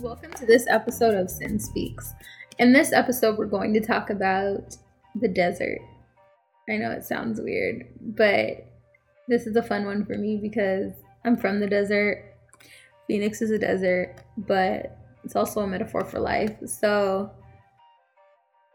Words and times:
Welcome 0.00 0.32
to 0.34 0.46
this 0.46 0.64
episode 0.68 1.16
of 1.16 1.28
Sin 1.28 1.58
Speaks. 1.58 2.12
In 2.60 2.72
this 2.72 2.92
episode, 2.92 3.36
we're 3.36 3.46
going 3.46 3.74
to 3.74 3.80
talk 3.80 4.10
about 4.10 4.76
the 5.20 5.26
desert. 5.26 5.80
I 6.70 6.76
know 6.76 6.92
it 6.92 7.04
sounds 7.04 7.40
weird, 7.40 7.84
but 8.00 8.64
this 9.26 9.48
is 9.48 9.56
a 9.56 9.62
fun 9.62 9.86
one 9.86 10.04
for 10.04 10.16
me 10.16 10.36
because 10.36 10.92
I'm 11.24 11.36
from 11.36 11.58
the 11.58 11.66
desert. 11.66 12.32
Phoenix 13.08 13.42
is 13.42 13.50
a 13.50 13.58
desert, 13.58 14.14
but 14.36 14.96
it's 15.24 15.34
also 15.34 15.62
a 15.62 15.66
metaphor 15.66 16.04
for 16.04 16.20
life. 16.20 16.54
So, 16.64 17.32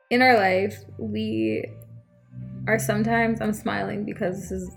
in 0.09 0.21
our 0.21 0.35
life, 0.35 0.75
we 0.97 1.63
are 2.67 2.79
sometimes, 2.79 3.39
I'm 3.39 3.53
smiling 3.53 4.03
because 4.03 4.41
this 4.41 4.51
is 4.51 4.75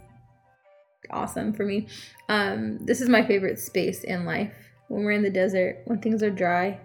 awesome 1.11 1.53
for 1.53 1.65
me. 1.65 1.89
Um, 2.29 2.79
this 2.87 3.01
is 3.01 3.09
my 3.09 3.27
favorite 3.27 3.59
space 3.59 4.05
in 4.05 4.25
life 4.25 4.66
when 4.89 5.05
we're 5.05 5.13
in 5.13 5.23
the 5.23 5.31
desert, 5.31 5.83
when 5.87 6.01
things 6.01 6.23
are 6.23 6.31
dry, 6.31 6.81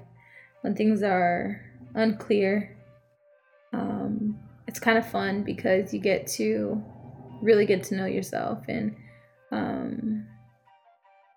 when 0.62 0.76
things 0.76 1.04
are 1.04 1.62
unclear. 1.94 2.78
Um, 3.74 4.40
it's 4.68 4.80
kind 4.80 4.98
of 4.98 5.10
fun 5.10 5.44
because 5.44 5.94
you 5.94 6.00
get 6.00 6.28
to 6.28 6.84
really 7.42 7.66
get 7.66 7.84
to 7.84 7.96
know 7.96 8.06
yourself 8.06 8.64
and 8.68 8.96
um, 9.52 10.26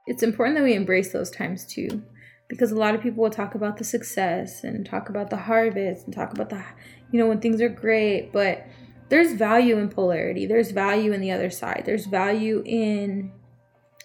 it's 0.06 0.22
important 0.22 0.56
that 0.56 0.64
we 0.64 0.74
embrace 0.74 1.12
those 1.12 1.30
times 1.30 1.64
too 1.64 2.02
because 2.48 2.70
a 2.70 2.76
lot 2.76 2.94
of 2.94 3.00
people 3.00 3.22
will 3.22 3.30
talk 3.30 3.54
about 3.54 3.78
the 3.78 3.84
success 3.84 4.64
and 4.64 4.84
talk 4.84 5.08
about 5.08 5.30
the 5.30 5.36
harvest 5.36 6.04
and 6.04 6.14
talk 6.14 6.32
about 6.32 6.50
the 6.50 6.62
you 7.10 7.18
know 7.18 7.26
when 7.26 7.40
things 7.40 7.60
are 7.60 7.68
great 7.68 8.32
but 8.32 8.66
there's 9.08 9.32
value 9.32 9.78
in 9.78 9.88
polarity 9.88 10.46
there's 10.46 10.70
value 10.70 11.12
in 11.12 11.20
the 11.20 11.30
other 11.30 11.50
side 11.50 11.82
there's 11.86 12.06
value 12.06 12.62
in 12.66 13.32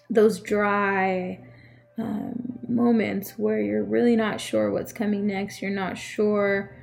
those 0.10 0.40
dry 0.40 1.40
um, 2.00 2.60
moments 2.68 3.32
where 3.38 3.60
you're 3.60 3.84
really 3.84 4.16
not 4.16 4.40
sure 4.40 4.72
what's 4.72 4.94
coming 4.94 5.28
next, 5.28 5.62
you're 5.62 5.72
not 5.72 5.98
sure 5.98 6.76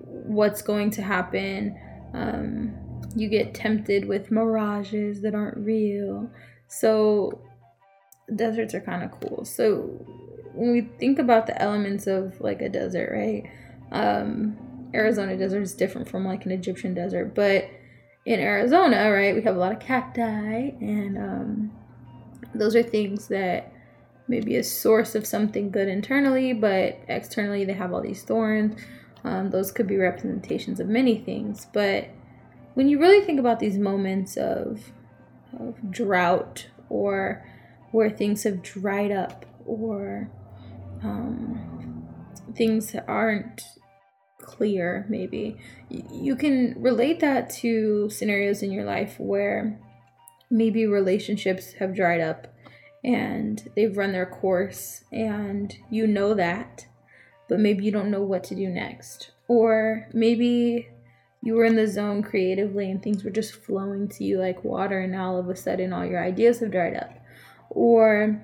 what's 0.00 0.62
going 0.62 0.90
to 0.90 1.02
happen. 1.02 1.78
Um, 2.14 2.74
you 3.14 3.28
get 3.28 3.54
tempted 3.54 4.06
with 4.06 4.30
mirages 4.30 5.22
that 5.22 5.34
aren't 5.34 5.58
real. 5.58 6.30
So, 6.68 7.40
deserts 8.34 8.74
are 8.74 8.80
kind 8.80 9.02
of 9.02 9.10
cool. 9.20 9.44
So, 9.44 10.04
when 10.54 10.72
we 10.72 10.82
think 10.98 11.18
about 11.18 11.46
the 11.46 11.60
elements 11.60 12.06
of 12.06 12.40
like 12.40 12.60
a 12.60 12.68
desert, 12.68 13.10
right? 13.12 13.44
Um, 13.92 14.56
Arizona 14.94 15.36
desert 15.36 15.62
is 15.62 15.74
different 15.74 16.08
from 16.08 16.24
like 16.24 16.44
an 16.44 16.52
Egyptian 16.52 16.94
desert, 16.94 17.34
but 17.34 17.70
in 18.26 18.40
Arizona, 18.40 19.10
right, 19.10 19.34
we 19.34 19.42
have 19.42 19.56
a 19.56 19.58
lot 19.58 19.72
of 19.72 19.80
cacti, 19.80 20.70
and 20.80 21.16
um, 21.16 21.72
those 22.54 22.76
are 22.76 22.82
things 22.82 23.28
that 23.28 23.72
maybe 24.28 24.56
a 24.56 24.62
source 24.62 25.14
of 25.14 25.26
something 25.26 25.70
good 25.70 25.88
internally, 25.88 26.52
but 26.52 27.00
externally 27.08 27.64
they 27.64 27.72
have 27.72 27.92
all 27.92 28.02
these 28.02 28.22
thorns. 28.22 28.80
Um, 29.24 29.50
those 29.50 29.72
could 29.72 29.86
be 29.86 29.96
representations 29.96 30.78
of 30.78 30.88
many 30.88 31.18
things. 31.18 31.66
But 31.72 32.08
when 32.74 32.88
you 32.88 33.00
really 33.00 33.24
think 33.24 33.40
about 33.40 33.58
these 33.58 33.78
moments 33.78 34.36
of, 34.36 34.92
of 35.58 35.90
drought 35.90 36.68
or 36.88 37.44
where 37.90 38.10
things 38.10 38.42
have 38.44 38.62
dried 38.62 39.10
up 39.10 39.46
or 39.66 40.30
um, 41.02 42.06
things 42.54 42.94
aren't 43.06 43.62
clear, 44.38 45.06
maybe, 45.08 45.56
you 45.88 46.36
can 46.36 46.74
relate 46.78 47.20
that 47.20 47.50
to 47.50 48.08
scenarios 48.10 48.62
in 48.62 48.70
your 48.70 48.84
life 48.84 49.18
where 49.18 49.78
maybe 50.50 50.86
relationships 50.86 51.72
have 51.74 51.94
dried 51.94 52.20
up 52.20 52.46
and 53.04 53.70
they've 53.74 53.96
run 53.96 54.12
their 54.12 54.26
course 54.26 55.04
and 55.12 55.76
you 55.90 56.06
know 56.06 56.34
that, 56.34 56.86
but 57.48 57.60
maybe 57.60 57.84
you 57.84 57.90
don't 57.90 58.10
know 58.10 58.22
what 58.22 58.44
to 58.44 58.54
do 58.54 58.68
next. 58.68 59.30
Or 59.46 60.08
maybe 60.12 60.88
you 61.42 61.54
were 61.54 61.64
in 61.64 61.76
the 61.76 61.86
zone 61.86 62.22
creatively 62.22 62.90
and 62.90 63.02
things 63.02 63.24
were 63.24 63.30
just 63.30 63.54
flowing 63.54 64.08
to 64.08 64.24
you 64.24 64.38
like 64.38 64.64
water 64.64 65.00
and 65.00 65.12
now 65.12 65.32
all 65.32 65.38
of 65.38 65.48
a 65.48 65.56
sudden 65.56 65.92
all 65.92 66.04
your 66.04 66.22
ideas 66.22 66.60
have 66.60 66.72
dried 66.72 66.96
up. 66.96 67.12
Or 67.70 68.42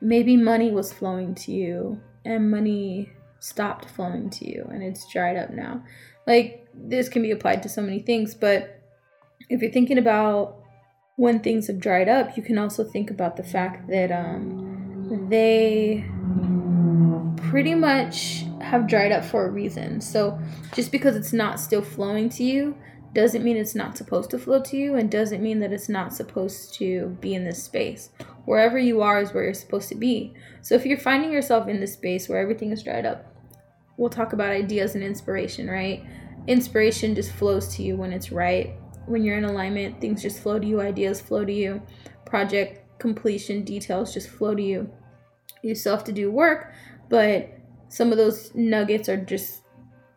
maybe 0.00 0.36
money 0.36 0.70
was 0.70 0.92
flowing 0.92 1.34
to 1.36 1.52
you 1.52 2.00
and 2.24 2.50
money 2.50 3.10
stopped 3.38 3.86
flowing 3.86 4.28
to 4.28 4.48
you 4.48 4.68
and 4.70 4.82
it's 4.82 5.10
dried 5.10 5.36
up 5.36 5.50
now. 5.50 5.82
Like 6.26 6.68
this 6.74 7.08
can 7.08 7.22
be 7.22 7.30
applied 7.30 7.62
to 7.62 7.68
so 7.68 7.82
many 7.82 8.00
things, 8.00 8.34
but 8.34 8.82
if 9.48 9.62
you're 9.62 9.72
thinking 9.72 9.98
about 9.98 10.59
when 11.20 11.38
things 11.38 11.66
have 11.66 11.78
dried 11.78 12.08
up, 12.08 12.34
you 12.34 12.42
can 12.42 12.56
also 12.56 12.82
think 12.82 13.10
about 13.10 13.36
the 13.36 13.42
fact 13.42 13.86
that 13.88 14.10
um, 14.10 15.26
they 15.28 16.02
pretty 17.50 17.74
much 17.74 18.46
have 18.62 18.88
dried 18.88 19.12
up 19.12 19.22
for 19.22 19.44
a 19.44 19.50
reason. 19.50 20.00
So 20.00 20.38
just 20.72 20.90
because 20.90 21.16
it's 21.16 21.34
not 21.34 21.60
still 21.60 21.82
flowing 21.82 22.30
to 22.30 22.42
you 22.42 22.74
doesn't 23.12 23.44
mean 23.44 23.58
it's 23.58 23.74
not 23.74 23.98
supposed 23.98 24.30
to 24.30 24.38
flow 24.38 24.62
to 24.62 24.78
you 24.78 24.94
and 24.94 25.10
doesn't 25.10 25.42
mean 25.42 25.58
that 25.58 25.74
it's 25.74 25.90
not 25.90 26.14
supposed 26.14 26.72
to 26.76 27.08
be 27.20 27.34
in 27.34 27.44
this 27.44 27.62
space. 27.62 28.08
Wherever 28.46 28.78
you 28.78 29.02
are 29.02 29.20
is 29.20 29.34
where 29.34 29.44
you're 29.44 29.52
supposed 29.52 29.90
to 29.90 29.96
be. 29.96 30.32
So 30.62 30.74
if 30.74 30.86
you're 30.86 30.96
finding 30.96 31.30
yourself 31.30 31.68
in 31.68 31.80
this 31.80 31.92
space 31.92 32.30
where 32.30 32.40
everything 32.40 32.72
is 32.72 32.82
dried 32.82 33.04
up, 33.04 33.26
we'll 33.98 34.08
talk 34.08 34.32
about 34.32 34.52
ideas 34.52 34.94
and 34.94 35.04
inspiration, 35.04 35.68
right? 35.68 36.02
Inspiration 36.46 37.14
just 37.14 37.32
flows 37.32 37.68
to 37.76 37.82
you 37.82 37.96
when 37.96 38.10
it's 38.10 38.32
right 38.32 38.72
when 39.10 39.24
you're 39.24 39.36
in 39.36 39.44
alignment, 39.44 40.00
things 40.00 40.22
just 40.22 40.40
flow 40.40 40.58
to 40.58 40.66
you, 40.66 40.80
ideas 40.80 41.20
flow 41.20 41.44
to 41.44 41.52
you, 41.52 41.82
project 42.24 42.98
completion 42.98 43.64
details 43.64 44.14
just 44.14 44.28
flow 44.28 44.54
to 44.54 44.62
you. 44.62 44.88
You 45.62 45.74
still 45.74 45.96
have 45.96 46.04
to 46.04 46.12
do 46.12 46.30
work, 46.30 46.72
but 47.08 47.50
some 47.88 48.12
of 48.12 48.18
those 48.18 48.54
nuggets 48.54 49.08
are 49.08 49.16
just 49.16 49.62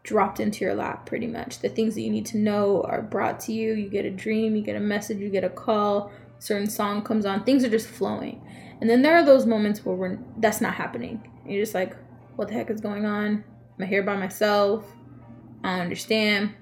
dropped 0.03 0.39
into 0.39 0.63
your 0.63 0.75
lap 0.75 1.05
pretty 1.05 1.27
much. 1.27 1.59
The 1.59 1.69
things 1.69 1.95
that 1.95 2.01
you 2.01 2.11
need 2.11 2.25
to 2.27 2.37
know 2.37 2.83
are 2.83 3.01
brought 3.01 3.39
to 3.41 3.53
you. 3.53 3.73
You 3.73 3.89
get 3.89 4.05
a 4.05 4.11
dream, 4.11 4.55
you 4.55 4.61
get 4.61 4.75
a 4.75 4.81
message, 4.81 5.17
you 5.17 5.29
get 5.29 5.43
a 5.43 5.49
call, 5.49 6.11
certain 6.39 6.69
song 6.69 7.03
comes 7.03 7.25
on, 7.25 7.43
things 7.43 7.63
are 7.63 7.69
just 7.69 7.87
flowing. 7.87 8.41
And 8.79 8.89
then 8.89 9.01
there 9.01 9.15
are 9.15 9.25
those 9.25 9.45
moments 9.45 9.83
where 9.83 9.95
we're, 9.95 10.19
that's 10.37 10.61
not 10.61 10.75
happening. 10.75 11.27
You're 11.47 11.63
just 11.63 11.73
like, 11.73 11.95
what 12.35 12.47
the 12.49 12.53
heck 12.53 12.69
is 12.69 12.81
going 12.81 13.05
on? 13.05 13.43
I'm 13.77 13.83
I 13.83 13.85
here 13.85 14.03
by 14.03 14.17
myself? 14.17 14.85
I 15.63 15.71
don't 15.71 15.81
understand 15.81 16.53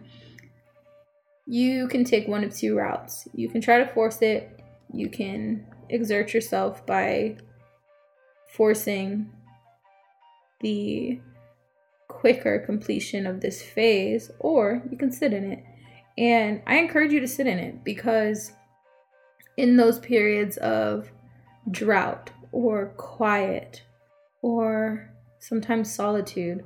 you 1.51 1.85
can 1.89 2.06
take 2.06 2.29
one 2.29 2.45
of 2.45 2.56
two 2.56 2.78
routes. 2.78 3.28
You 3.34 3.50
can 3.50 3.59
try 3.59 3.79
to 3.79 3.85
force 3.85 4.22
it, 4.22 4.57
you 4.94 5.09
can 5.09 5.66
exert 5.89 6.34
yourself 6.34 6.85
by 6.85 7.35
forcing 8.47 9.29
the 10.62 11.19
quicker 12.07 12.59
completion 12.59 13.28
of 13.28 13.41
this 13.41 13.62
phase, 13.62 14.31
or 14.39 14.81
you 14.89 14.95
can 14.97 15.12
sit 15.12 15.34
in 15.34 15.51
it. 15.51 15.66
And 16.17 16.62
I 16.66 16.78
encourage 16.78 17.12
you 17.12 17.19
to 17.19 17.28
sit 17.28 17.47
in 17.47 17.59
it 17.59 17.83
because 17.83 18.53
in 19.57 19.75
those 19.75 20.00
periods 20.00 20.56
of 20.56 21.12
drought 21.69 22.29
or 22.53 22.94
quiet 22.95 23.83
or 24.41 25.12
sometimes 25.39 25.94
solitude, 25.94 26.63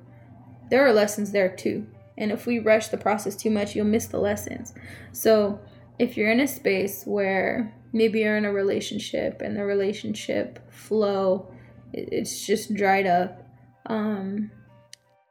there 0.70 0.86
are 0.86 0.94
lessons 0.94 1.32
there 1.32 1.56
too. 1.56 1.88
And 2.18 2.32
if 2.32 2.46
we 2.46 2.60
rush 2.60 2.88
the 2.88 2.98
process 2.98 3.36
too 3.36 3.50
much, 3.50 3.76
you'll 3.76 3.86
miss 3.86 4.08
the 4.08 4.20
lessons. 4.20 4.74
So, 5.12 5.60
if 6.00 6.18
you're 6.18 6.32
in 6.32 6.42
a 6.42 6.48
space 6.48 7.04
where 7.06 7.74
maybe 7.94 8.20
you're 8.20 8.38
in 8.38 8.46
a 8.46 8.52
relationship 8.52 9.42
and 9.42 9.56
the 9.56 9.64
relationship 9.64 10.72
flow 10.72 11.50
it's 11.98 12.46
just 12.46 12.74
dried 12.74 13.08
up, 13.08 13.42
um, 13.86 14.52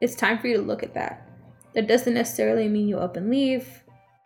it's 0.01 0.15
time 0.15 0.39
for 0.39 0.47
you 0.47 0.57
to 0.57 0.63
look 0.63 0.83
at 0.83 0.95
that. 0.95 1.29
That 1.73 1.87
doesn't 1.87 2.13
necessarily 2.13 2.67
mean 2.67 2.87
you 2.87 2.97
up 2.97 3.17
and 3.17 3.29
leave. 3.29 3.83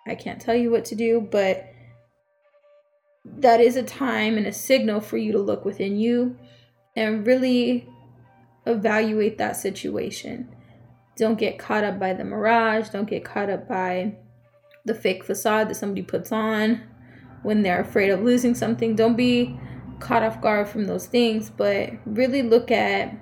I 0.07 0.15
can't 0.15 0.39
tell 0.39 0.55
you 0.55 0.71
what 0.71 0.85
to 0.85 0.95
do, 0.95 1.27
but 1.31 1.65
that 3.25 3.59
is 3.59 3.75
a 3.75 3.83
time 3.83 4.37
and 4.37 4.47
a 4.47 4.53
signal 4.53 5.01
for 5.01 5.17
you 5.17 5.31
to 5.33 5.39
look 5.39 5.65
within 5.65 5.97
you 5.97 6.37
and 6.95 7.27
really 7.27 7.87
evaluate 8.65 9.37
that 9.37 9.57
situation 9.57 10.53
don't 11.19 11.37
get 11.37 11.59
caught 11.59 11.83
up 11.83 11.99
by 11.99 12.13
the 12.13 12.23
mirage. 12.23 12.89
Don't 12.89 13.09
get 13.09 13.25
caught 13.25 13.49
up 13.49 13.67
by 13.67 14.15
the 14.85 14.95
fake 14.95 15.25
facade 15.25 15.69
that 15.69 15.75
somebody 15.75 16.01
puts 16.01 16.31
on 16.31 16.81
when 17.43 17.61
they're 17.61 17.81
afraid 17.81 18.09
of 18.09 18.21
losing 18.21 18.55
something. 18.55 18.95
Don't 18.95 19.17
be 19.17 19.59
caught 19.99 20.23
off 20.23 20.41
guard 20.41 20.69
from 20.69 20.85
those 20.85 21.07
things, 21.07 21.49
but 21.49 21.91
really 22.05 22.41
look 22.41 22.71
at 22.71 23.13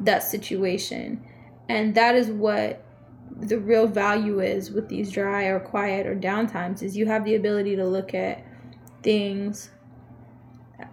that 0.00 0.22
situation. 0.22 1.22
And 1.68 1.94
that 1.94 2.14
is 2.14 2.28
what 2.28 2.82
the 3.38 3.58
real 3.58 3.86
value 3.86 4.40
is 4.40 4.70
with 4.70 4.88
these 4.88 5.10
dry 5.10 5.44
or 5.44 5.60
quiet 5.60 6.06
or 6.06 6.16
downtimes 6.16 6.82
is 6.82 6.96
you 6.96 7.04
have 7.06 7.24
the 7.26 7.34
ability 7.34 7.76
to 7.76 7.84
look 7.84 8.14
at 8.14 8.42
things 9.02 9.68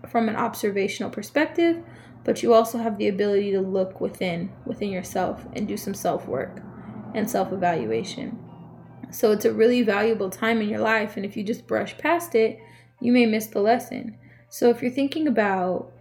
from 0.09 0.27
an 0.27 0.35
observational 0.35 1.09
perspective 1.09 1.81
but 2.29 2.43
you 2.43 2.53
also 2.53 2.77
have 2.77 2.97
the 2.99 3.07
ability 3.07 3.51
to 3.51 3.59
look 3.59 3.99
within 3.99 4.51
within 4.65 4.91
yourself 4.91 5.43
and 5.53 5.67
do 5.67 5.75
some 5.75 5.95
self-work 5.95 6.61
and 7.15 7.27
self-evaluation 7.27 8.37
so 9.11 9.31
it's 9.31 9.45
a 9.45 9.53
really 9.53 9.81
valuable 9.81 10.29
time 10.29 10.61
in 10.61 10.69
your 10.69 10.79
life 10.79 11.17
and 11.17 11.25
if 11.25 11.35
you 11.35 11.43
just 11.43 11.65
brush 11.65 11.97
past 11.97 12.35
it 12.35 12.59
you 12.99 13.11
may 13.11 13.25
miss 13.25 13.47
the 13.47 13.59
lesson 13.59 14.15
so 14.49 14.69
if 14.69 14.81
you're 14.81 14.91
thinking 14.91 15.27
about 15.27 15.91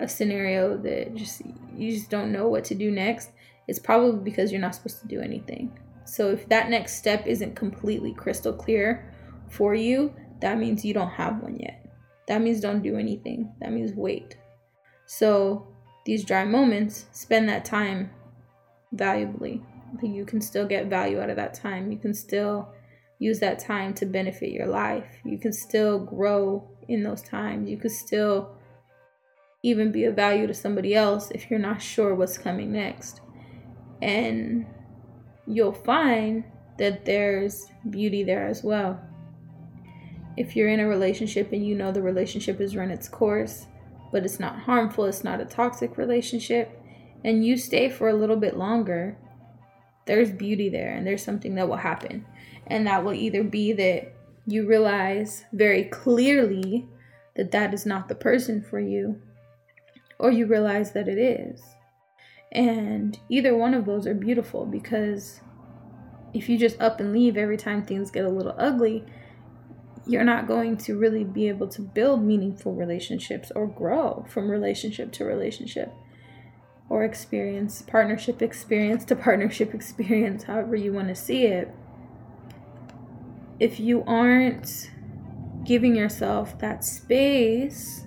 a 0.00 0.08
scenario 0.08 0.76
that 0.78 1.14
just 1.14 1.42
you 1.74 1.90
just 1.90 2.10
don't 2.10 2.32
know 2.32 2.48
what 2.48 2.64
to 2.64 2.74
do 2.74 2.90
next, 2.90 3.30
it's 3.66 3.78
probably 3.78 4.20
because 4.20 4.52
you're 4.52 4.60
not 4.60 4.74
supposed 4.74 5.00
to 5.00 5.08
do 5.08 5.20
anything. 5.20 5.78
So 6.04 6.30
if 6.30 6.48
that 6.48 6.70
next 6.70 6.94
step 6.96 7.26
isn't 7.26 7.56
completely 7.56 8.14
crystal 8.14 8.52
clear 8.52 9.12
for 9.48 9.74
you, 9.74 10.14
that 10.40 10.58
means 10.58 10.84
you 10.84 10.94
don't 10.94 11.10
have 11.10 11.42
one 11.42 11.58
yet. 11.58 11.84
That 12.28 12.42
means 12.42 12.60
don't 12.60 12.82
do 12.82 12.96
anything. 12.96 13.52
That 13.60 13.72
means 13.72 13.92
wait. 13.94 14.36
So 15.10 15.66
these 16.04 16.22
dry 16.22 16.44
moments, 16.44 17.06
spend 17.12 17.48
that 17.48 17.64
time 17.64 18.10
valuably. 18.92 19.62
You 20.02 20.26
can 20.26 20.42
still 20.42 20.66
get 20.66 20.88
value 20.88 21.18
out 21.18 21.30
of 21.30 21.36
that 21.36 21.54
time. 21.54 21.90
You 21.90 21.96
can 21.96 22.12
still 22.12 22.68
use 23.18 23.40
that 23.40 23.58
time 23.58 23.94
to 23.94 24.06
benefit 24.06 24.52
your 24.52 24.66
life. 24.66 25.08
You 25.24 25.38
can 25.38 25.52
still 25.52 25.98
grow 25.98 26.68
in 26.88 27.02
those 27.02 27.22
times. 27.22 27.70
You 27.70 27.78
can 27.78 27.88
still 27.88 28.54
even 29.62 29.90
be 29.90 30.04
of 30.04 30.14
value 30.14 30.46
to 30.46 30.52
somebody 30.52 30.94
else 30.94 31.30
if 31.30 31.50
you're 31.50 31.58
not 31.58 31.80
sure 31.80 32.14
what's 32.14 32.36
coming 32.36 32.70
next. 32.70 33.22
And 34.02 34.66
you'll 35.46 35.72
find 35.72 36.44
that 36.78 37.06
there's 37.06 37.66
beauty 37.88 38.24
there 38.24 38.46
as 38.46 38.62
well. 38.62 39.00
If 40.36 40.54
you're 40.54 40.68
in 40.68 40.80
a 40.80 40.86
relationship 40.86 41.52
and 41.52 41.66
you 41.66 41.74
know 41.74 41.92
the 41.92 42.02
relationship 42.02 42.60
has 42.60 42.76
run 42.76 42.90
its 42.90 43.08
course, 43.08 43.64
but 44.10 44.24
it's 44.24 44.40
not 44.40 44.60
harmful, 44.60 45.04
it's 45.04 45.24
not 45.24 45.40
a 45.40 45.44
toxic 45.44 45.96
relationship, 45.96 46.80
and 47.24 47.44
you 47.44 47.56
stay 47.56 47.88
for 47.88 48.08
a 48.08 48.14
little 48.14 48.36
bit 48.36 48.56
longer, 48.56 49.16
there's 50.06 50.30
beauty 50.30 50.68
there 50.68 50.90
and 50.90 51.06
there's 51.06 51.22
something 51.22 51.54
that 51.54 51.68
will 51.68 51.76
happen. 51.76 52.24
And 52.66 52.86
that 52.86 53.04
will 53.04 53.14
either 53.14 53.42
be 53.42 53.72
that 53.74 54.12
you 54.46 54.66
realize 54.66 55.44
very 55.52 55.84
clearly 55.84 56.86
that 57.36 57.50
that 57.52 57.72
is 57.72 57.86
not 57.86 58.08
the 58.08 58.14
person 58.14 58.62
for 58.62 58.80
you, 58.80 59.20
or 60.18 60.30
you 60.30 60.46
realize 60.46 60.92
that 60.92 61.08
it 61.08 61.18
is. 61.18 61.62
And 62.52 63.18
either 63.28 63.54
one 63.56 63.74
of 63.74 63.84
those 63.84 64.06
are 64.06 64.14
beautiful 64.14 64.64
because 64.64 65.40
if 66.32 66.48
you 66.48 66.58
just 66.58 66.80
up 66.80 67.00
and 67.00 67.12
leave 67.12 67.36
every 67.36 67.56
time 67.56 67.84
things 67.84 68.10
get 68.10 68.24
a 68.24 68.30
little 68.30 68.54
ugly, 68.58 69.04
you're 70.08 70.24
not 70.24 70.48
going 70.48 70.76
to 70.78 70.98
really 70.98 71.22
be 71.22 71.48
able 71.48 71.68
to 71.68 71.82
build 71.82 72.22
meaningful 72.24 72.74
relationships 72.74 73.52
or 73.54 73.66
grow 73.66 74.24
from 74.28 74.50
relationship 74.50 75.12
to 75.12 75.24
relationship 75.24 75.92
or 76.88 77.04
experience, 77.04 77.82
partnership 77.82 78.40
experience 78.42 79.04
to 79.04 79.14
partnership 79.14 79.74
experience, 79.74 80.44
however 80.44 80.74
you 80.74 80.92
want 80.92 81.08
to 81.08 81.14
see 81.14 81.44
it 81.44 81.72
if 83.60 83.80
you 83.80 84.04
aren't 84.06 84.90
giving 85.64 85.96
yourself 85.96 86.58
that 86.60 86.84
space 86.84 88.06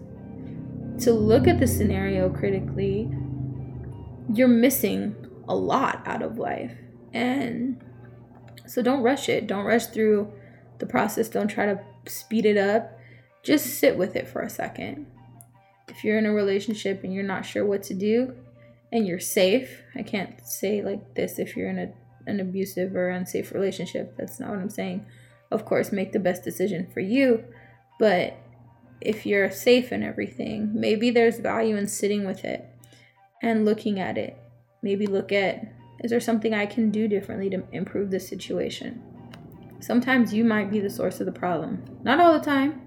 to 1.00 1.12
look 1.12 1.48
at 1.48 1.59
the 1.59 1.68
scenario 1.68 2.30
critically, 2.30 3.09
you're 4.33 4.48
missing 4.48 5.15
a 5.48 5.56
lot 5.56 6.01
out 6.06 6.21
of 6.21 6.38
life. 6.38 6.74
And 7.13 7.83
so 8.65 8.81
don't 8.81 9.01
rush 9.01 9.27
it. 9.27 9.48
Don't 9.48 9.65
rush 9.65 9.88
through 9.88 10.31
the 10.80 10.86
process. 10.86 11.27
Don't 11.27 11.50
try 11.50 11.65
to 11.65 11.81
speed 12.07 12.45
it 12.45 12.57
up. 12.57 12.98
Just 13.44 13.80
sit 13.80 13.98
with 13.98 14.15
it 14.15 14.27
for 14.27 14.42
a 14.42 14.50
second. 14.50 15.07
If 15.88 16.03
you're 16.03 16.18
in 16.18 16.25
a 16.25 16.33
relationship 16.33 17.03
and 17.03 17.13
you're 17.13 17.24
not 17.24 17.45
sure 17.45 17.65
what 17.65 17.83
to 17.83 17.94
do 17.94 18.36
and 18.92 19.06
you're 19.06 19.19
safe, 19.19 19.81
I 19.95 20.03
can't 20.03 20.45
say 20.45 20.81
like 20.81 21.15
this 21.15 21.39
if 21.39 21.56
you're 21.56 21.69
in 21.69 21.80
a, 21.80 21.94
an 22.27 22.39
abusive 22.39 22.95
or 22.95 23.09
unsafe 23.09 23.51
relationship. 23.51 24.15
That's 24.18 24.39
not 24.39 24.50
what 24.50 24.59
I'm 24.59 24.69
saying 24.69 25.06
of 25.51 25.65
course, 25.65 25.92
make 25.92 26.13
the 26.13 26.19
best 26.19 26.44
decision 26.44 26.88
for 26.94 27.01
you. 27.01 27.44
But 28.00 28.38
if 29.01 29.25
you're 29.25 29.51
safe 29.51 29.92
and 29.92 30.03
everything, 30.03 30.71
maybe 30.74 31.12
there's 31.12 31.39
value 31.39 31.75
in 31.75 31.88
sitting 31.88 32.25
with 32.25 32.45
it 32.45 32.65
and 33.42 33.65
looking 33.65 34.00
at 34.00 34.18
it. 34.18 34.38
Maybe 34.81 35.06
look 35.06 35.31
at 35.31 35.74
is 36.03 36.09
there 36.09 36.19
something 36.19 36.51
I 36.51 36.65
can 36.65 36.89
do 36.89 37.07
differently 37.07 37.50
to 37.51 37.63
improve 37.71 38.09
the 38.09 38.19
situation? 38.19 39.03
Sometimes 39.81 40.33
you 40.33 40.44
might 40.44 40.69
be 40.69 40.80
the 40.80 40.89
source 40.89 41.19
of 41.19 41.25
the 41.25 41.31
problem. 41.31 41.83
Not 42.04 42.19
all 42.19 42.33
the 42.33 42.45
time, 42.45 42.81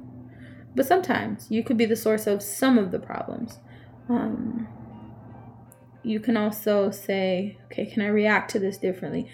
but 0.74 0.86
sometimes 0.86 1.50
you 1.50 1.62
could 1.62 1.76
be 1.76 1.86
the 1.86 1.96
source 1.96 2.26
of 2.26 2.42
some 2.42 2.78
of 2.78 2.92
the 2.92 3.00
problems. 3.00 3.58
Um, 4.08 4.68
you 6.04 6.20
can 6.20 6.36
also 6.36 6.90
say, 6.90 7.58
okay, 7.66 7.86
can 7.86 8.02
I 8.02 8.08
react 8.08 8.50
to 8.52 8.58
this 8.58 8.78
differently? 8.78 9.28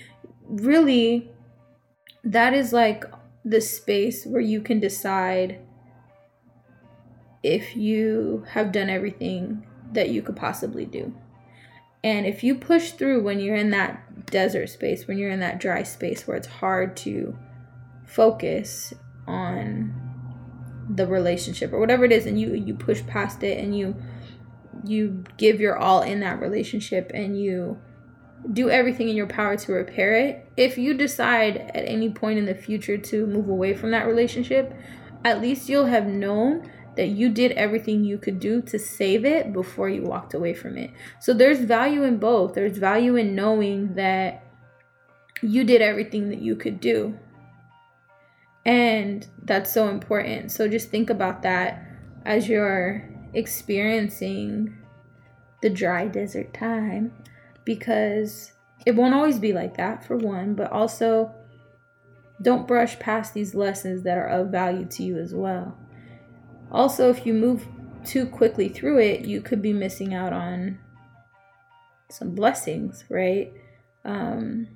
Really, 0.45 1.31
that 2.25 2.55
is 2.55 2.73
like 2.73 3.05
the 3.45 3.61
space 3.61 4.25
where 4.25 4.41
you 4.41 4.63
can 4.63 4.81
decide 4.81 5.61
if 7.43 7.77
you 7.77 8.45
have 8.53 8.73
done 8.73 8.89
everything 8.89 9.67
that 9.93 10.11
you 10.11 10.23
could 10.23 10.37
possibly 10.37 10.87
do. 10.87 11.15
And 12.03 12.25
if 12.27 12.43
you 12.43 12.55
push 12.55 12.93
through 12.93 13.23
when 13.23 13.41
you're 13.41 13.57
in 13.57 13.71
that 13.71 14.27
desert 14.27 14.69
space, 14.69 15.07
when 15.07 15.19
you're 15.19 15.31
in 15.31 15.41
that 15.41 15.61
dry 15.61 15.83
space 15.83 16.27
where 16.27 16.37
it's 16.37 16.47
hard 16.47 16.97
to 16.99 17.37
focus 18.11 18.93
on 19.27 19.95
the 20.89 21.07
relationship 21.07 21.73
or 21.73 21.79
whatever 21.79 22.05
it 22.05 22.13
is 22.13 22.27
and 22.27 22.41
you 22.41 22.53
you 22.55 22.75
push 22.75 23.05
past 23.07 23.45
it 23.45 23.63
and 23.63 23.77
you 23.79 23.95
you 24.85 25.23
give 25.37 25.61
your 25.61 25.77
all 25.77 26.03
in 26.03 26.21
that 26.21 26.41
relationship 26.41 27.11
and 27.15 27.41
you 27.41 27.79
do 28.53 28.71
everything 28.71 29.09
in 29.09 29.17
your 29.17 29.27
power 29.27 29.57
to 29.57 29.73
repair 29.73 30.15
it. 30.15 30.51
If 30.57 30.79
you 30.79 30.95
decide 30.95 31.59
at 31.59 31.87
any 31.87 32.11
point 32.11 32.39
in 32.39 32.47
the 32.47 32.55
future 32.55 32.97
to 32.97 33.27
move 33.27 33.49
away 33.49 33.75
from 33.75 33.91
that 33.91 34.07
relationship, 34.07 34.73
at 35.25 35.41
least 35.41 35.69
you'll 35.69 35.87
have 35.87 36.07
known 36.07 36.71
that 36.97 37.09
you 37.09 37.29
did 37.29 37.53
everything 37.53 38.03
you 38.03 38.19
could 38.19 38.41
do 38.41 38.63
to 38.63 38.79
save 38.79 39.25
it 39.25 39.53
before 39.53 39.89
you 39.89 40.03
walked 40.03 40.35
away 40.35 40.55
from 40.55 40.77
it. 40.77 40.91
So 41.21 41.35
there's 41.35 41.61
value 41.61 42.03
in 42.03 42.19
both. 42.19 42.55
There's 42.55 42.79
value 42.79 43.17
in 43.17 43.35
knowing 43.35 43.95
that 43.95 44.45
you 45.43 45.65
did 45.65 45.83
everything 45.83 46.31
that 46.31 46.41
you 46.41 46.57
could 46.57 46.81
do. 46.81 47.19
And 48.65 49.27
that's 49.45 49.73
so 49.73 49.89
important. 49.89 50.53
So 50.53 50.69
just 50.69 50.91
think 50.91 51.11
about 51.11 51.43
that 51.43 51.83
as 52.25 52.49
you're 52.49 53.09
experiencing 53.33 54.77
the 55.63 55.71
dry 55.71 56.07
desert 56.07 56.53
time 56.53 57.13
because 57.65 58.53
it 58.87 58.97
won't 58.97 59.15
always 59.15 59.39
be 59.39 59.53
like 59.53 59.77
that, 59.77 60.05
for 60.05 60.17
one, 60.17 60.55
but 60.55 60.71
also 60.73 61.35
don't 62.43 62.67
brush 62.67 62.99
past 62.99 63.35
these 63.35 63.55
lessons 63.55 64.03
that 64.03 64.17
are 64.17 64.29
of 64.29 64.49
value 64.49 64.87
to 64.87 65.03
you 65.03 65.19
as 65.19 65.35
well. 65.35 65.77
Also, 66.73 67.11
if 67.11 67.27
you 67.27 67.35
move 67.35 67.67
too 68.05 68.27
quickly 68.27 68.69
through 68.69 68.99
it, 68.99 69.25
you 69.25 69.43
could 69.43 69.61
be 69.61 69.73
missing 69.73 70.15
out 70.15 70.33
on 70.33 70.79
some 72.11 72.35
blessings, 72.35 73.05
right? 73.09 73.53
Um, 74.05 74.69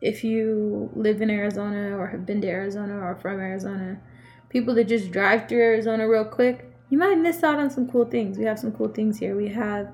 if 0.00 0.22
you 0.22 0.90
live 0.94 1.20
in 1.22 1.30
Arizona 1.30 1.96
or 1.96 2.08
have 2.08 2.26
been 2.26 2.40
to 2.42 2.48
Arizona 2.48 2.98
or 2.98 3.16
from 3.16 3.40
Arizona, 3.40 3.98
people 4.48 4.74
that 4.74 4.88
just 4.88 5.10
drive 5.10 5.48
through 5.48 5.62
Arizona 5.62 6.08
real 6.08 6.24
quick, 6.24 6.72
you 6.90 6.98
might 6.98 7.18
miss 7.18 7.42
out 7.42 7.58
on 7.58 7.70
some 7.70 7.88
cool 7.88 8.04
things. 8.04 8.38
We 8.38 8.44
have 8.44 8.58
some 8.58 8.72
cool 8.72 8.88
things 8.88 9.18
here. 9.18 9.36
We 9.36 9.48
have, 9.48 9.92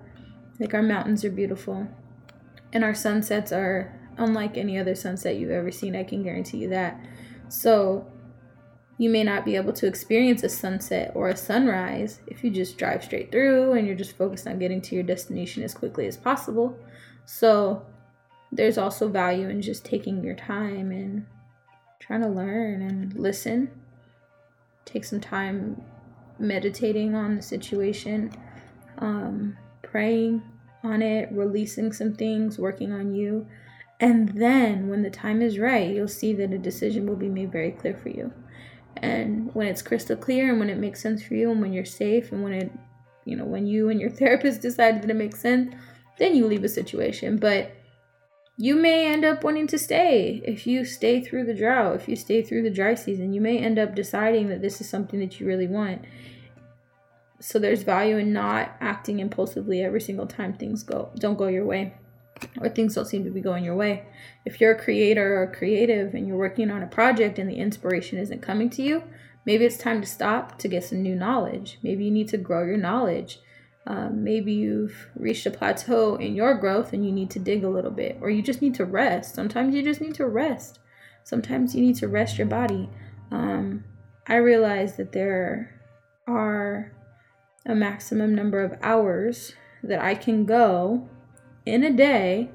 like, 0.58 0.74
our 0.74 0.82
mountains 0.82 1.24
are 1.24 1.30
beautiful 1.30 1.86
and 2.72 2.84
our 2.84 2.94
sunsets 2.94 3.52
are 3.52 3.98
unlike 4.18 4.56
any 4.56 4.78
other 4.78 4.94
sunset 4.94 5.36
you've 5.36 5.50
ever 5.50 5.70
seen. 5.70 5.96
I 5.96 6.04
can 6.04 6.22
guarantee 6.22 6.58
you 6.58 6.68
that. 6.70 7.00
So, 7.48 8.06
you 8.98 9.08
may 9.08 9.24
not 9.24 9.44
be 9.44 9.56
able 9.56 9.72
to 9.72 9.86
experience 9.86 10.42
a 10.42 10.48
sunset 10.48 11.12
or 11.14 11.28
a 11.28 11.36
sunrise 11.36 12.20
if 12.26 12.44
you 12.44 12.50
just 12.50 12.76
drive 12.76 13.02
straight 13.02 13.32
through 13.32 13.72
and 13.72 13.86
you're 13.86 13.96
just 13.96 14.16
focused 14.16 14.46
on 14.46 14.58
getting 14.58 14.80
to 14.82 14.94
your 14.94 15.02
destination 15.02 15.62
as 15.62 15.74
quickly 15.74 16.06
as 16.06 16.16
possible. 16.16 16.76
So, 17.24 17.86
there's 18.52 18.76
also 18.76 19.08
value 19.08 19.48
in 19.48 19.62
just 19.62 19.84
taking 19.84 20.22
your 20.22 20.34
time 20.34 20.92
and 20.92 21.26
trying 21.98 22.20
to 22.20 22.28
learn 22.28 22.82
and 22.82 23.14
listen. 23.14 23.70
Take 24.84 25.04
some 25.04 25.20
time 25.20 25.82
meditating 26.38 27.14
on 27.14 27.36
the 27.36 27.42
situation, 27.42 28.30
um, 28.98 29.56
praying, 29.82 30.42
on 30.84 31.00
it, 31.00 31.28
releasing 31.32 31.92
some 31.92 32.12
things, 32.14 32.58
working 32.58 32.92
on 32.92 33.14
you. 33.14 33.46
And 34.00 34.30
then 34.30 34.88
when 34.88 35.02
the 35.02 35.10
time 35.10 35.40
is 35.40 35.58
right, 35.58 35.88
you'll 35.88 36.08
see 36.08 36.34
that 36.34 36.52
a 36.52 36.58
decision 36.58 37.06
will 37.06 37.16
be 37.16 37.28
made 37.28 37.52
very 37.52 37.70
clear 37.70 37.96
for 37.96 38.10
you. 38.10 38.32
And 38.96 39.54
when 39.54 39.68
it's 39.68 39.80
crystal 39.80 40.16
clear 40.16 40.50
and 40.50 40.58
when 40.58 40.68
it 40.68 40.78
makes 40.78 41.00
sense 41.00 41.22
for 41.22 41.34
you 41.34 41.50
and 41.50 41.60
when 41.60 41.72
you're 41.72 41.84
safe 41.84 42.32
and 42.32 42.42
when 42.42 42.52
it, 42.52 42.72
you 43.24 43.36
know, 43.36 43.44
when 43.44 43.66
you 43.66 43.88
and 43.88 44.00
your 44.00 44.10
therapist 44.20 44.60
decide 44.60 45.02
that 45.02 45.10
it 45.10 45.16
makes 45.16 45.40
sense, 45.40 45.74
then 46.18 46.34
you 46.34 46.46
leave 46.46 46.64
a 46.64 46.68
situation. 46.68 47.38
But 47.38 47.74
you 48.62 48.76
may 48.76 49.06
end 49.12 49.24
up 49.24 49.42
wanting 49.42 49.66
to 49.66 49.78
stay 49.78 50.40
if 50.44 50.66
you 50.66 50.84
stay 50.84 51.20
through 51.20 51.44
the 51.44 51.54
drought, 51.54 51.96
if 51.96 52.08
you 52.08 52.14
stay 52.14 52.42
through 52.42 52.62
the 52.62 52.70
dry 52.70 52.94
season. 52.94 53.32
You 53.32 53.40
may 53.40 53.58
end 53.58 53.78
up 53.78 53.94
deciding 53.94 54.48
that 54.50 54.62
this 54.62 54.80
is 54.80 54.88
something 54.88 55.18
that 55.20 55.40
you 55.40 55.46
really 55.46 55.66
want 55.66 56.04
so 57.42 57.58
there's 57.58 57.82
value 57.82 58.18
in 58.18 58.32
not 58.32 58.76
acting 58.80 59.18
impulsively 59.18 59.82
every 59.82 60.00
single 60.00 60.26
time 60.26 60.54
things 60.54 60.84
go 60.84 61.10
don't 61.16 61.36
go 61.36 61.48
your 61.48 61.66
way 61.66 61.92
or 62.60 62.68
things 62.68 62.94
don't 62.94 63.06
seem 63.06 63.24
to 63.24 63.30
be 63.30 63.40
going 63.40 63.64
your 63.64 63.76
way. 63.76 64.04
If 64.44 64.60
you're 64.60 64.72
a 64.72 64.82
creator 64.82 65.40
or 65.40 65.52
creative 65.52 66.14
and 66.14 66.26
you're 66.26 66.36
working 66.36 66.70
on 66.70 66.82
a 66.82 66.88
project 66.88 67.38
and 67.38 67.48
the 67.48 67.56
inspiration 67.56 68.18
isn't 68.18 68.42
coming 68.42 68.70
to 68.70 68.82
you, 68.82 69.04
maybe 69.44 69.64
it's 69.64 69.76
time 69.76 70.00
to 70.00 70.06
stop 70.06 70.58
to 70.58 70.68
get 70.68 70.84
some 70.84 71.02
new 71.02 71.14
knowledge. 71.14 71.78
Maybe 71.82 72.04
you 72.04 72.10
need 72.10 72.28
to 72.28 72.38
grow 72.38 72.64
your 72.64 72.78
knowledge. 72.78 73.38
Um, 73.86 74.22
maybe 74.22 74.52
you've 74.52 75.08
reached 75.16 75.46
a 75.46 75.50
plateau 75.50 76.14
in 76.14 76.36
your 76.36 76.54
growth 76.54 76.92
and 76.92 77.04
you 77.04 77.10
need 77.10 77.30
to 77.30 77.38
dig 77.38 77.64
a 77.64 77.68
little 77.68 77.90
bit, 77.90 78.18
or 78.20 78.30
you 78.30 78.42
just 78.42 78.62
need 78.62 78.74
to 78.76 78.84
rest. 78.84 79.34
Sometimes 79.34 79.74
you 79.74 79.82
just 79.82 80.00
need 80.00 80.14
to 80.14 80.26
rest. 80.26 80.78
Sometimes 81.24 81.74
you 81.74 81.82
need 81.82 81.96
to 81.96 82.08
rest 82.08 82.38
your 82.38 82.46
body. 82.46 82.88
Um, 83.30 83.84
I 84.26 84.36
realize 84.36 84.96
that 84.96 85.12
there 85.12 85.80
are 86.28 86.92
a 87.66 87.74
maximum 87.74 88.34
number 88.34 88.62
of 88.62 88.78
hours 88.82 89.54
that 89.82 90.00
I 90.00 90.14
can 90.14 90.44
go 90.44 91.08
in 91.66 91.82
a 91.82 91.92
day 91.92 92.50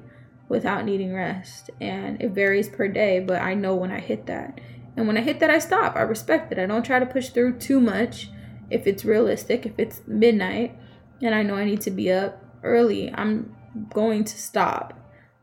without 0.48 0.86
needing 0.86 1.14
rest. 1.14 1.70
And 1.78 2.22
it 2.22 2.30
varies 2.30 2.70
per 2.70 2.88
day, 2.88 3.20
but 3.20 3.42
I 3.42 3.52
know 3.52 3.74
when 3.74 3.90
I 3.90 4.00
hit 4.00 4.26
that. 4.26 4.60
And 4.96 5.06
when 5.06 5.18
I 5.18 5.20
hit 5.20 5.40
that, 5.40 5.50
I 5.50 5.58
stop. 5.58 5.94
I 5.94 6.02
respect 6.02 6.52
it. 6.52 6.58
I 6.58 6.66
don't 6.66 6.84
try 6.84 6.98
to 6.98 7.06
push 7.06 7.28
through 7.28 7.58
too 7.58 7.80
much 7.80 8.30
if 8.70 8.86
it's 8.86 9.04
realistic, 9.04 9.66
if 9.66 9.78
it's 9.78 10.00
midnight 10.06 10.76
and 11.22 11.34
I 11.34 11.42
know 11.42 11.54
I 11.54 11.64
need 11.64 11.80
to 11.82 11.90
be 11.90 12.12
up 12.12 12.44
early, 12.62 13.12
I'm 13.12 13.54
going 13.90 14.24
to 14.24 14.38
stop. 14.38 14.94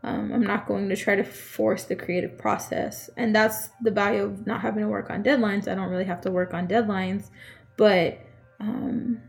Um, 0.04 0.32
I'm 0.32 0.44
not 0.44 0.68
going 0.68 0.88
to 0.90 0.96
try 0.96 1.16
to 1.16 1.24
force 1.24 1.86
the 1.86 1.96
creative 1.96 2.38
process. 2.38 3.10
And 3.18 3.36
that's 3.36 3.70
the 3.82 3.92
value 3.92 4.24
of 4.24 4.46
not 4.46 4.62
having 4.62 4.84
to 4.84 4.90
work 4.90 5.10
on 5.10 5.24
deadlines. 5.24 5.68
I 5.68 5.76
don't 5.76 5.90
really 5.90 6.06
have 6.06 6.22
to 6.22 6.32
work 6.32 6.54
on 6.54 6.68
deadlines, 6.68 7.30
but 7.76 8.20
um, 8.60 9.20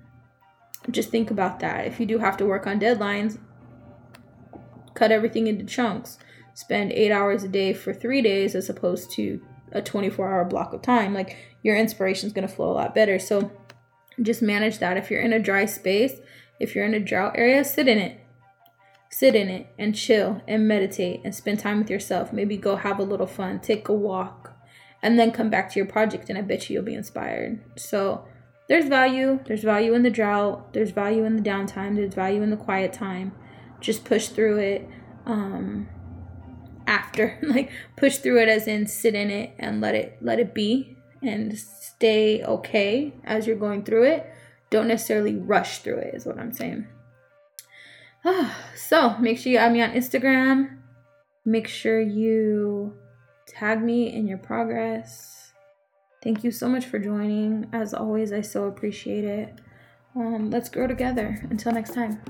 just 0.91 1.11
think 1.11 1.31
about 1.31 1.61
that. 1.61 1.87
If 1.87 1.99
you 1.99 2.07
do 2.07 2.19
have 2.19 2.37
to 2.37 2.47
work 2.47 2.67
on 2.67 2.79
deadlines, 2.79 3.39
cut 4.95 5.11
everything 5.11 5.47
into 5.47 5.65
chunks. 5.65 6.19
Spend 6.55 6.93
eight 6.93 7.11
hours 7.11 7.43
a 7.43 7.49
day 7.49 7.73
for 7.73 7.93
three 7.93 8.23
days 8.23 8.55
as 8.55 8.69
opposed 8.69 9.11
to 9.13 9.41
a 9.73 9.83
24 9.83 10.29
hour 10.29 10.45
block 10.45 10.73
of 10.73 10.83
time. 10.83 11.13
Like 11.13 11.37
your 11.63 11.77
inspiration 11.77 12.27
is 12.27 12.33
going 12.33 12.47
to 12.47 12.55
flow 12.55 12.71
a 12.71 12.75
lot 12.75 12.95
better. 12.95 13.19
So 13.19 13.51
just 14.23 14.43
manage 14.43 14.79
that. 14.79 14.97
If 14.97 15.11
you're 15.11 15.21
in 15.21 15.33
a 15.33 15.39
dry 15.39 15.67
space, 15.67 16.21
if 16.59 16.75
you're 16.75 16.85
in 16.85 16.95
a 16.95 17.01
drought 17.01 17.35
area, 17.37 17.65
sit 17.65 17.89
in 17.89 17.99
it. 17.99 18.21
Sit 19.11 19.35
in 19.35 19.49
it 19.49 19.69
and 19.79 19.95
chill 19.95 20.43
and 20.49 20.67
meditate 20.67 21.21
and 21.25 21.35
spend 21.35 21.61
time 21.61 21.79
with 21.79 21.91
yourself. 21.91 22.33
Maybe 22.33 22.57
go 22.57 22.77
have 22.77 22.99
a 22.99 23.05
little 23.05 23.27
fun, 23.27 23.61
take 23.61 23.89
a 23.89 23.93
walk, 23.93 24.55
and 25.03 25.19
then 25.19 25.31
come 25.31 25.49
back 25.49 25.71
to 25.73 25.79
your 25.79 25.87
project. 25.87 26.29
And 26.29 26.39
I 26.39 26.43
bet 26.43 26.69
you 26.69 26.75
you'll 26.75 26.85
be 26.85 26.95
inspired. 26.95 27.61
So, 27.77 28.27
there's 28.69 28.89
value. 28.89 29.39
There's 29.47 29.63
value 29.63 29.95
in 29.95 30.03
the 30.03 30.11
drought. 30.11 30.73
There's 30.73 30.91
value 30.91 31.25
in 31.25 31.37
the 31.37 31.43
downtime. 31.43 31.95
There's 31.95 32.15
value 32.15 32.43
in 32.43 32.51
the 32.51 32.57
quiet 32.57 32.93
time. 32.93 33.33
Just 33.81 34.05
push 34.05 34.29
through 34.29 34.59
it. 34.59 34.89
Um, 35.25 35.89
after, 36.87 37.39
like, 37.43 37.71
push 37.97 38.19
through 38.19 38.43
it 38.43 38.49
as 38.49 38.67
in 38.67 38.87
sit 38.87 39.15
in 39.15 39.31
it 39.31 39.55
and 39.59 39.81
let 39.81 39.95
it 39.95 40.19
let 40.21 40.39
it 40.39 40.55
be 40.55 40.96
and 41.27 41.57
stay 41.59 42.43
okay 42.45 43.13
as 43.25 43.47
you're 43.47 43.57
going 43.57 43.85
through 43.85 44.05
it. 44.05 44.27
Don't 44.71 44.89
necessarily 44.89 45.37
rush 45.37 45.79
through 45.79 45.99
it, 45.99 46.15
is 46.15 46.27
what 46.27 46.39
I'm 46.39 46.53
saying. 46.53 46.87
so 48.77 49.17
make 49.19 49.39
sure 49.39 49.53
you 49.53 49.59
add 49.59 49.73
me 49.73 49.83
on 49.83 49.93
Instagram. 49.93 50.79
Make 51.45 51.69
sure 51.69 52.01
you 52.01 52.95
tag 53.47 53.83
me 53.83 54.13
in 54.13 54.27
your 54.27 54.39
progress. 54.39 55.53
Thank 56.23 56.43
you 56.43 56.51
so 56.51 56.69
much 56.69 56.87
for 56.87 56.99
joining. 56.99 57.69
As 57.73 57.95
always, 57.95 58.33
I 58.33 58.41
so 58.41 58.65
appreciate 58.65 59.25
it. 59.25 59.61
Um, 60.17 60.51
let's 60.51 60.69
grow 60.69 60.87
together. 60.87 61.47
Until 61.51 61.73
next 61.73 61.95
time. 61.95 62.21